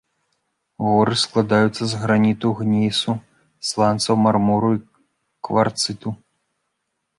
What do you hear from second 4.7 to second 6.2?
і кварцыту.